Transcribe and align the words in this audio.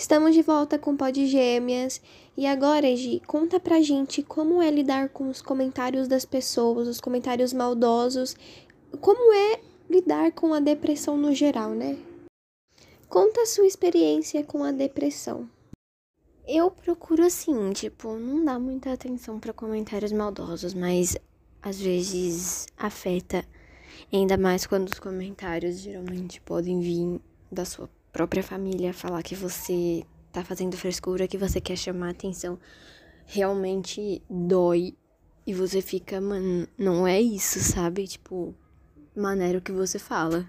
Estamos 0.00 0.34
de 0.34 0.40
volta 0.40 0.78
com 0.78 0.96
Pod 0.96 1.26
Gêmeas. 1.26 2.00
E 2.34 2.46
agora, 2.46 2.96
Gi, 2.96 3.20
conta 3.26 3.60
pra 3.60 3.82
gente 3.82 4.22
como 4.22 4.62
é 4.62 4.70
lidar 4.70 5.10
com 5.10 5.28
os 5.28 5.42
comentários 5.42 6.08
das 6.08 6.24
pessoas, 6.24 6.88
os 6.88 7.02
comentários 7.02 7.52
maldosos. 7.52 8.34
Como 8.98 9.30
é 9.34 9.60
lidar 9.90 10.32
com 10.32 10.54
a 10.54 10.58
depressão 10.58 11.18
no 11.18 11.34
geral, 11.34 11.72
né? 11.72 11.98
Conta 13.10 13.42
a 13.42 13.46
sua 13.46 13.66
experiência 13.66 14.42
com 14.42 14.64
a 14.64 14.72
depressão. 14.72 15.46
Eu 16.48 16.70
procuro 16.70 17.22
assim, 17.22 17.70
tipo, 17.74 18.16
não 18.16 18.42
dá 18.42 18.58
muita 18.58 18.94
atenção 18.94 19.38
para 19.38 19.52
comentários 19.52 20.12
maldosos, 20.12 20.72
mas 20.72 21.14
às 21.60 21.78
vezes 21.78 22.68
afeta, 22.78 23.44
ainda 24.10 24.38
mais 24.38 24.66
quando 24.66 24.88
os 24.88 24.98
comentários 24.98 25.80
geralmente 25.80 26.40
podem 26.40 26.80
vir 26.80 27.20
da 27.52 27.66
sua 27.66 27.86
própria 28.12 28.42
família 28.42 28.92
falar 28.92 29.22
que 29.22 29.34
você 29.34 30.04
tá 30.32 30.44
fazendo 30.44 30.76
frescura, 30.76 31.28
que 31.28 31.38
você 31.38 31.60
quer 31.60 31.76
chamar 31.76 32.10
atenção, 32.10 32.58
realmente 33.26 34.22
dói 34.28 34.94
e 35.46 35.54
você 35.54 35.80
fica, 35.80 36.20
mano, 36.20 36.66
não 36.78 37.06
é 37.06 37.20
isso, 37.20 37.58
sabe? 37.60 38.06
Tipo, 38.06 38.54
maneira 39.16 39.60
que 39.60 39.72
você 39.72 39.98
fala. 39.98 40.48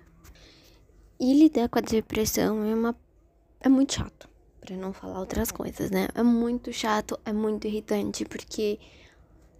E 1.19 1.33
lidar 1.33 1.69
com 1.69 1.79
a 1.79 1.81
depressão 1.81 2.63
é 2.63 2.73
uma 2.73 2.95
é 3.59 3.69
muito 3.69 3.93
chato, 3.93 4.27
para 4.59 4.75
não 4.75 4.91
falar 4.91 5.19
outras 5.19 5.51
coisas, 5.51 5.91
né? 5.91 6.07
É 6.15 6.23
muito 6.23 6.73
chato, 6.73 7.19
é 7.23 7.31
muito 7.31 7.67
irritante 7.67 8.25
porque 8.25 8.79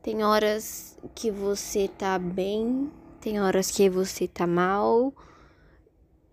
tem 0.01 0.23
horas 0.23 0.97
que 1.13 1.29
você 1.29 1.87
tá 1.87 2.17
bem, 2.17 2.91
tem 3.19 3.39
horas 3.39 3.69
que 3.69 3.87
você 3.87 4.27
tá 4.27 4.47
mal 4.47 5.13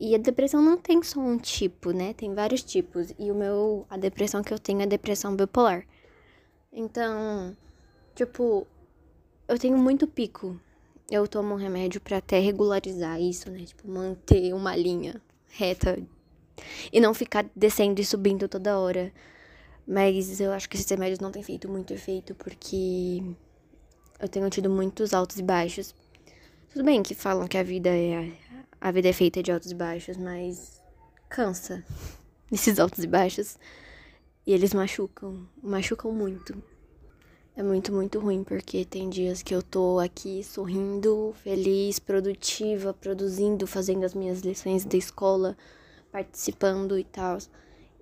e 0.01 0.15
a 0.15 0.19
depressão 0.19 0.63
não 0.63 0.77
tem 0.77 1.03
só 1.03 1.19
um 1.19 1.37
tipo, 1.39 1.91
né? 1.91 2.13
Tem 2.13 2.33
vários 2.33 2.63
tipos. 2.63 3.13
E 3.19 3.31
o 3.33 3.35
meu, 3.35 3.85
a 3.91 3.97
depressão 3.97 4.43
que 4.43 4.55
eu 4.55 4.59
tenho 4.59 4.81
é 4.81 4.87
depressão 4.87 5.35
bipolar. 5.35 5.85
Então, 6.73 7.57
tipo, 8.15 8.67
eu 9.49 9.59
tenho 9.59 9.77
muito 9.77 10.07
pico. 10.07 10.61
Eu 11.11 11.27
tomo 11.27 11.55
um 11.55 11.57
remédio 11.57 12.01
para 12.01 12.19
até 12.19 12.39
regularizar 12.39 13.21
isso, 13.21 13.51
né? 13.51 13.65
Tipo, 13.65 13.89
manter 13.89 14.53
uma 14.53 14.77
linha 14.77 15.21
reta 15.49 15.99
e 16.93 17.01
não 17.01 17.13
ficar 17.13 17.47
descendo 17.57 18.01
e 18.01 18.05
subindo 18.05 18.49
toda 18.49 18.79
hora. 18.79 19.13
Mas 19.87 20.41
eu 20.41 20.53
acho 20.53 20.69
que 20.69 20.77
esses 20.77 20.89
remédios 20.89 21.19
não 21.19 21.33
têm 21.33 21.43
feito 21.43 21.69
muito 21.69 21.93
efeito 21.93 22.35
porque 22.35 23.23
eu 24.21 24.29
tenho 24.29 24.49
tido 24.51 24.71
muitos 24.71 25.13
altos 25.13 25.39
e 25.39 25.43
baixos. 25.43 25.95
Tudo 26.71 26.85
bem 26.85 27.03
que 27.03 27.15
falam 27.15 27.49
que 27.49 27.57
a 27.57 27.63
vida 27.63 27.89
é 27.89 28.31
a 28.81 28.91
vida 28.91 29.09
é 29.09 29.13
feita 29.13 29.43
de 29.43 29.51
altos 29.51 29.71
e 29.71 29.75
baixos, 29.75 30.17
mas 30.17 30.81
cansa 31.29 31.85
esses 32.51 32.79
altos 32.79 33.03
e 33.05 33.07
baixos. 33.07 33.59
E 34.47 34.53
eles 34.53 34.73
machucam, 34.73 35.47
machucam 35.63 36.13
muito. 36.13 36.63
É 37.55 37.63
muito, 37.63 37.93
muito 37.93 38.21
ruim, 38.21 38.45
porque 38.45 38.85
tem 38.85 39.11
dias 39.11 39.43
que 39.43 39.53
eu 39.53 39.63
tô 39.63 39.99
aqui 39.99 40.45
sorrindo, 40.45 41.35
feliz, 41.43 41.99
produtiva, 41.99 42.95
produzindo, 42.95 43.67
fazendo 43.67 44.05
as 44.05 44.15
minhas 44.15 44.41
lições 44.41 44.85
da 44.85 44.97
escola, 44.97 45.57
participando 46.13 46.97
e 46.97 47.03
tal. 47.03 47.39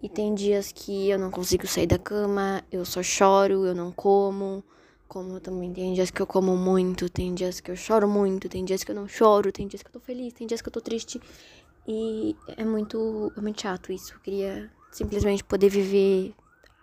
E 0.02 0.10
tem 0.10 0.34
dias 0.34 0.70
que 0.70 1.08
eu 1.08 1.18
não 1.18 1.30
consigo 1.30 1.66
sair 1.66 1.86
da 1.86 1.98
cama, 1.98 2.62
eu 2.70 2.84
só 2.84 3.02
choro, 3.02 3.64
eu 3.64 3.74
não 3.74 3.90
como. 3.90 4.62
Como 5.08 5.38
também 5.40 5.72
tem 5.72 5.94
dias 5.94 6.10
que 6.10 6.20
eu 6.20 6.26
como 6.26 6.56
muito, 6.56 7.08
tem 7.08 7.32
dias 7.34 7.60
que 7.60 7.70
eu 7.70 7.76
choro 7.76 8.08
muito, 8.08 8.48
tem 8.48 8.64
dias 8.64 8.82
que 8.82 8.90
eu 8.90 8.94
não 8.94 9.06
choro, 9.06 9.52
tem 9.52 9.68
dias 9.68 9.82
que 9.82 9.88
eu 9.88 9.92
tô 9.92 10.00
feliz, 10.00 10.32
tem 10.32 10.46
dias 10.46 10.60
que 10.60 10.68
eu 10.68 10.72
tô 10.72 10.80
triste. 10.80 11.20
E 11.86 12.34
é 12.56 12.64
muito, 12.64 13.32
é 13.36 13.40
muito 13.40 13.62
chato 13.62 13.92
isso. 13.92 14.14
Eu 14.14 14.20
queria 14.20 14.70
simplesmente 14.90 15.44
poder 15.44 15.68
viver 15.68 16.34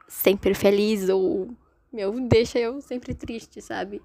sempre 0.08 0.54
feliz 0.54 1.10
ou, 1.10 1.50
meu, 1.92 2.12
deixa 2.28 2.60
eu 2.60 2.82
sempre 2.82 3.14
triste, 3.14 3.62
sabe? 3.62 4.02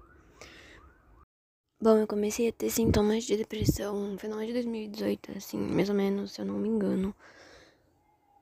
Bom, 1.81 1.97
eu 1.97 2.07
comecei 2.07 2.49
a 2.49 2.51
ter 2.51 2.69
sintomas 2.69 3.23
de 3.23 3.37
depressão 3.37 4.11
no 4.11 4.19
final 4.19 4.39
de 4.45 4.51
2018, 4.51 5.31
assim, 5.37 5.57
mais 5.57 5.87
ou 5.87 5.95
menos, 5.95 6.33
se 6.33 6.41
eu 6.41 6.45
não 6.45 6.55
me 6.59 6.67
engano. 6.67 7.15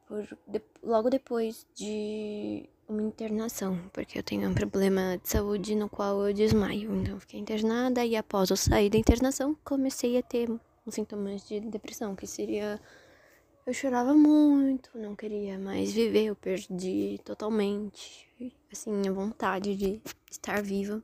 Por, 0.07 0.25
de, 0.47 0.61
logo 0.81 1.09
depois 1.09 1.67
de 1.75 2.69
uma 2.87 3.01
internação, 3.01 3.77
porque 3.91 4.17
eu 4.17 4.23
tenho 4.23 4.49
um 4.49 4.53
problema 4.53 5.19
de 5.21 5.29
saúde 5.29 5.75
no 5.75 5.89
qual 5.89 6.25
eu 6.25 6.33
desmaio. 6.33 6.95
Então, 6.95 7.19
fiquei 7.19 7.39
internada 7.39 8.05
e 8.05 8.15
após 8.15 8.49
eu 8.49 8.55
sair 8.55 8.89
da 8.89 8.97
internação, 8.97 9.57
comecei 9.63 10.17
a 10.17 10.23
ter 10.23 10.49
sintomas 10.89 11.45
de 11.45 11.59
depressão, 11.59 12.15
que 12.15 12.25
seria 12.25 12.79
eu 13.67 13.73
chorava 13.73 14.13
muito, 14.13 14.89
não 14.97 15.13
queria 15.13 15.59
mais 15.59 15.91
viver, 15.91 16.27
eu 16.27 16.35
perdi 16.37 17.19
totalmente, 17.25 18.25
assim, 18.71 19.05
a 19.05 19.11
vontade 19.11 19.75
de 19.75 20.01
estar 20.31 20.61
viva. 20.63 21.03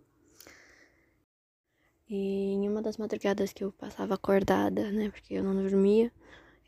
E 2.09 2.53
em 2.53 2.69
uma 2.69 2.81
das 2.81 2.95
madrugadas 2.95 3.51
que 3.51 3.65
eu 3.65 3.71
passava 3.73 4.13
acordada, 4.13 4.89
né, 4.93 5.09
porque 5.09 5.33
eu 5.33 5.43
não 5.43 5.61
dormia, 5.61 6.09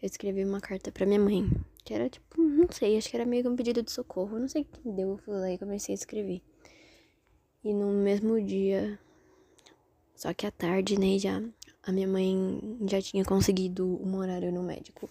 eu 0.02 0.06
escrevi 0.06 0.44
uma 0.44 0.60
carta 0.60 0.92
para 0.92 1.06
minha 1.06 1.18
mãe, 1.18 1.50
que 1.86 1.94
era 1.94 2.10
tipo, 2.10 2.42
não 2.42 2.68
sei, 2.72 2.98
acho 2.98 3.10
que 3.10 3.16
era 3.16 3.26
meio 3.26 3.44
que 3.44 3.50
um 3.50 3.56
pedido 3.56 3.84
de 3.84 3.92
socorro. 3.92 4.40
Não 4.40 4.48
sei 4.48 4.64
o 4.64 4.66
que 4.66 4.90
deu, 4.90 5.12
eu 5.12 5.18
fui 5.18 5.36
lá 5.36 5.52
e 5.52 5.58
comecei 5.58 5.94
a 5.94 5.96
escrever. 5.98 6.42
E 7.64 7.74
no 7.74 7.92
mesmo 7.94 8.42
dia, 8.44 9.00
só 10.16 10.34
que 10.34 10.48
à 10.48 10.52
tarde, 10.52 11.00
né, 11.00 11.18
já 11.20 11.42
a 11.84 11.92
minha 11.92 12.08
mãe 12.08 12.60
já 12.88 13.00
tinha 13.02 13.24
conseguido 13.24 13.86
um 14.04 14.18
horário 14.18 14.52
no 14.52 14.64
médico, 14.64 15.08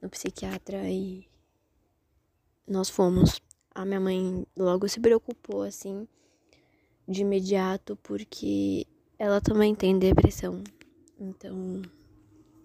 no 0.00 0.10
psiquiatra 0.10 0.88
e 0.90 1.26
nós 2.66 2.90
fomos. 2.90 3.40
A 3.74 3.84
minha 3.84 4.00
mãe 4.00 4.46
logo 4.56 4.88
se 4.88 5.00
preocupou 5.00 5.62
assim 5.62 6.06
de 7.06 7.22
imediato 7.22 7.96
porque 8.02 8.86
ela 9.18 9.40
também 9.40 9.74
tem 9.74 9.98
depressão. 9.98 10.62
Então, 11.18 11.80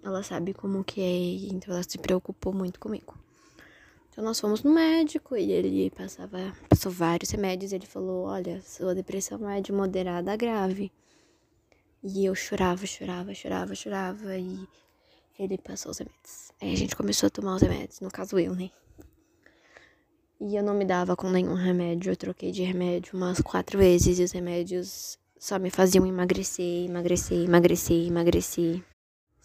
ela 0.04 0.22
sabe 0.22 0.54
como 0.54 0.84
que 0.84 1.02
é, 1.02 1.54
então 1.54 1.74
ela 1.74 1.84
se 1.84 1.98
preocupou 1.98 2.54
muito 2.54 2.80
comigo. 2.80 3.18
Então 4.10 4.24
nós 4.24 4.40
fomos 4.40 4.62
no 4.62 4.72
médico 4.72 5.36
e 5.36 5.52
ele 5.52 5.90
passava, 5.90 6.56
passou 6.70 6.92
vários 6.92 7.32
remédios. 7.32 7.74
Ele 7.74 7.86
falou: 7.86 8.26
Olha, 8.26 8.62
sua 8.62 8.94
depressão 8.94 9.50
é 9.50 9.60
de 9.60 9.72
moderada 9.72 10.32
a 10.32 10.36
grave. 10.36 10.92
E 12.04 12.26
eu 12.26 12.36
chorava, 12.36 12.86
chorava, 12.86 13.34
chorava, 13.34 13.74
chorava. 13.74 14.38
E 14.38 14.68
ele 15.40 15.58
passou 15.58 15.92
os 15.92 15.98
remédios. 15.98 16.52
Aí 16.62 16.74
a 16.74 16.78
gente 16.78 16.96
começou 16.96 17.28
a 17.28 17.30
tomar 17.32 17.56
os 17.56 17.62
remédios, 17.64 18.02
no 18.02 18.12
caso 18.12 18.38
eu, 18.38 18.54
né? 18.54 18.70
E 20.40 20.56
eu 20.58 20.64
não 20.64 20.76
me 20.76 20.86
dava 20.86 21.16
com 21.16 21.30
nenhum 21.30 21.56
remédio. 21.56 22.12
Eu 22.12 22.18
troquei 22.18 22.52
de 22.52 22.62
remédio 22.62 23.16
umas 23.16 23.42
quatro 23.42 23.80
vezes 23.80 24.20
e 24.20 24.24
os 24.24 24.32
remédios 24.32 25.18
só 25.40 25.58
me 25.58 25.72
faziam 25.72 26.06
emagrecer, 26.06 26.86
emagrecer, 26.86 27.46
emagrecer, 27.46 28.08
emagrecer. 28.08 28.93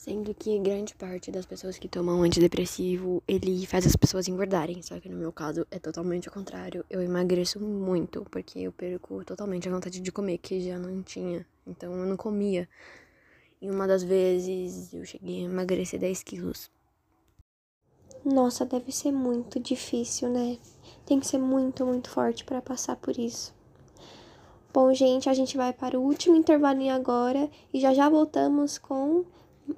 Sendo 0.08 0.32
que 0.32 0.58
grande 0.58 0.94
parte 0.94 1.30
das 1.30 1.44
pessoas 1.44 1.76
que 1.76 1.86
tomam 1.86 2.22
antidepressivo, 2.22 3.22
ele 3.28 3.66
faz 3.66 3.86
as 3.86 3.94
pessoas 3.94 4.26
engordarem. 4.26 4.80
Só 4.80 4.98
que 4.98 5.06
no 5.06 5.18
meu 5.18 5.30
caso 5.30 5.66
é 5.70 5.78
totalmente 5.78 6.30
o 6.30 6.32
contrário. 6.32 6.82
Eu 6.88 7.02
emagreço 7.02 7.60
muito, 7.60 8.26
porque 8.30 8.58
eu 8.60 8.72
perco 8.72 9.22
totalmente 9.22 9.68
a 9.68 9.70
vontade 9.70 10.00
de 10.00 10.10
comer, 10.10 10.38
que 10.38 10.62
já 10.62 10.78
não 10.78 11.02
tinha. 11.02 11.44
Então 11.66 11.92
eu 11.92 12.06
não 12.06 12.16
comia. 12.16 12.66
E 13.60 13.70
uma 13.70 13.86
das 13.86 14.02
vezes 14.02 14.94
eu 14.94 15.04
cheguei 15.04 15.42
a 15.42 15.44
emagrecer 15.44 16.00
10 16.00 16.22
quilos. 16.22 16.70
Nossa, 18.24 18.64
deve 18.64 18.90
ser 18.90 19.12
muito 19.12 19.60
difícil, 19.60 20.30
né? 20.30 20.56
Tem 21.04 21.20
que 21.20 21.26
ser 21.26 21.38
muito, 21.38 21.84
muito 21.84 22.08
forte 22.08 22.46
para 22.46 22.62
passar 22.62 22.96
por 22.96 23.18
isso. 23.18 23.54
Bom, 24.72 24.90
gente, 24.94 25.28
a 25.28 25.34
gente 25.34 25.54
vai 25.54 25.74
para 25.74 26.00
o 26.00 26.02
último 26.02 26.34
intervalinho 26.34 26.94
agora 26.94 27.50
e 27.74 27.78
já 27.78 27.92
já 27.92 28.08
voltamos 28.08 28.78
com 28.78 29.26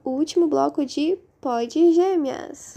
o 0.04 0.10
último 0.10 0.46
bloco 0.46 0.84
de 0.84 1.18
Pode 1.40 1.92
Gêmeas. 1.92 2.74